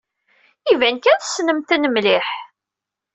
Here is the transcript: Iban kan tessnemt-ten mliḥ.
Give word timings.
Iban 0.71 0.97
kan 0.99 1.17
tessnemt-ten 1.19 1.83
mliḥ. 1.89 2.27